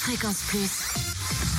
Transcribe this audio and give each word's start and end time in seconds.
Fréquence 0.00 0.42
Plus, 0.48 1.49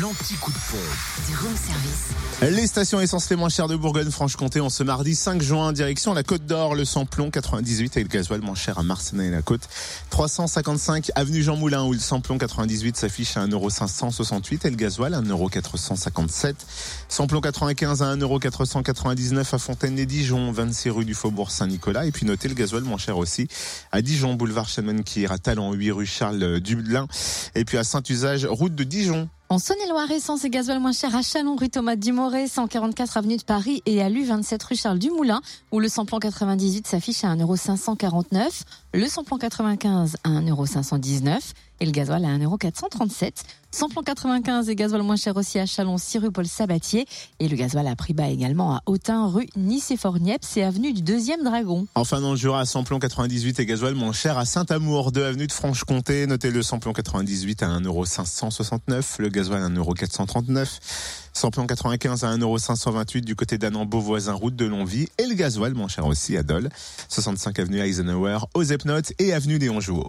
L'anti-coup 0.00 0.50
de 0.50 0.56
pompe. 0.56 1.26
du 1.26 1.36
room 1.36 1.54
service. 1.56 2.54
Les 2.54 2.66
stations 2.66 3.00
essence 3.00 3.30
les 3.30 3.36
moins 3.36 3.48
chères 3.48 3.68
de 3.68 3.76
Bourgogne-Franche-Comté 3.76 4.60
en 4.60 4.68
ce 4.68 4.82
mardi 4.82 5.14
5 5.14 5.40
juin, 5.40 5.72
direction 5.72 6.12
la 6.12 6.22
Côte 6.22 6.44
d'Or, 6.44 6.74
le 6.74 6.84
samplon 6.84 7.30
98 7.30 7.96
et 7.96 8.02
le 8.02 8.08
gasoil 8.08 8.42
moins 8.42 8.54
cher 8.54 8.78
à 8.78 8.82
Marseille 8.82 9.26
et 9.26 9.30
la 9.30 9.40
Côte. 9.40 9.68
355 10.10 11.12
avenue 11.14 11.42
Jean 11.42 11.56
Moulin 11.56 11.84
où 11.84 11.94
le 11.94 11.98
samplon 11.98 12.36
98 12.36 12.96
s'affiche 12.96 13.38
à 13.38 13.46
1,568€ 13.46 14.66
et 14.66 14.70
le 14.70 14.76
gasoil 14.76 15.14
à 15.14 15.22
1,457€. 15.22 16.54
Samplon 17.08 17.40
95 17.40 18.02
à 18.02 18.16
1,499€ 18.16 19.54
à 19.54 19.58
Fontaine-les-Dijon, 19.58 20.52
26 20.52 20.90
rue 20.90 21.04
du 21.06 21.14
Faubourg 21.14 21.50
Saint-Nicolas. 21.50 22.04
Et 22.04 22.12
puis 22.12 22.26
notez 22.26 22.48
le 22.48 22.54
gasoil 22.54 22.82
moins 22.82 22.98
cher 22.98 23.16
aussi 23.16 23.48
à 23.92 24.02
Dijon, 24.02 24.34
boulevard 24.34 24.68
Chemenkir, 24.68 25.32
à 25.32 25.38
Talent, 25.38 25.72
8 25.72 25.90
rue 25.92 26.06
Charles 26.06 26.60
Dublin. 26.60 27.06
Et 27.54 27.64
puis 27.64 27.78
à 27.78 27.84
Saint-Usage, 27.84 28.44
route 28.44 28.74
de 28.74 28.84
Dijon. 28.84 29.30
En 29.48 29.60
Saône-et-Loire, 29.60 30.10
essence 30.10 30.44
et 30.44 30.50
gasoil 30.50 30.80
moins 30.80 30.90
cher 30.90 31.14
à 31.14 31.22
Chalon, 31.22 31.54
rue 31.54 31.68
Thomas 31.68 31.94
Dumoré, 31.94 32.48
144 32.48 33.16
avenue 33.16 33.36
de 33.36 33.44
Paris 33.44 33.80
et 33.86 34.02
à 34.02 34.08
l'U 34.08 34.24
27 34.24 34.60
rue 34.64 34.74
Charles 34.74 34.98
Dumoulin, 34.98 35.40
où 35.70 35.78
le 35.78 35.88
samplon 35.88 36.18
98 36.18 36.84
s'affiche 36.84 37.22
à 37.22 37.28
1,549€, 37.28 38.62
le 38.92 39.06
samplon 39.06 39.38
95 39.38 40.16
à 40.24 40.28
1,519€ 40.30 41.38
et 41.78 41.86
le 41.86 41.92
gasoil 41.92 42.24
à 42.24 42.36
1,437€. 42.36 43.44
Samplon 43.76 44.00
95 44.02 44.70
et 44.70 44.74
gasoil 44.74 45.02
moins 45.02 45.16
cher 45.16 45.36
aussi 45.36 45.58
à 45.58 45.66
Chalon, 45.66 45.98
6 45.98 46.16
rue 46.16 46.30
Paul 46.30 46.46
Sabatier 46.46 47.04
et 47.40 47.46
le 47.46 47.54
gasoil 47.56 47.86
à 47.86 47.94
prix 47.94 48.14
bas 48.14 48.26
également 48.26 48.74
à 48.74 48.80
Autun, 48.86 49.26
rue 49.26 49.48
Nice 49.54 49.90
et 49.90 49.98
Fornieps 49.98 50.56
et 50.56 50.62
avenue 50.62 50.94
du 50.94 51.02
Deuxième 51.02 51.44
Dragon. 51.44 51.86
Enfin 51.94 52.22
dans 52.22 52.30
le 52.30 52.36
Jura, 52.38 52.64
samplon 52.64 52.98
98 52.98 53.60
et 53.60 53.66
gasoil 53.66 53.94
moins 53.94 54.14
cher 54.14 54.38
à 54.38 54.46
Saint-Amour, 54.46 55.12
2 55.12 55.26
avenue 55.26 55.46
de 55.46 55.52
Franche-Comté. 55.52 56.26
Notez 56.26 56.50
le 56.50 56.62
samplon 56.62 56.94
98 56.94 57.64
à 57.64 57.66
1,569€, 57.78 59.16
le 59.18 59.28
gasoil 59.28 59.62
à 59.62 59.68
1,439€. 59.68 60.78
Samplon 61.34 61.66
95 61.66 62.24
à 62.24 62.34
1,528€ 62.34 63.20
du 63.20 63.36
côté 63.36 63.58
d'Annan 63.58 63.84
Beauvoisin, 63.84 64.32
route 64.32 64.56
de 64.56 64.64
Longvie. 64.64 65.10
Et 65.18 65.26
le 65.26 65.34
gasoil 65.34 65.74
moins 65.74 65.88
cher 65.88 66.06
aussi 66.06 66.34
à 66.38 66.42
Dole, 66.42 66.70
65 67.10 67.58
avenue 67.58 67.80
Eisenhower, 67.80 68.38
aux 68.54 68.62
Epnotes 68.62 69.12
et 69.18 69.34
avenue 69.34 69.58
des 69.58 69.68
Jouot. 69.82 70.08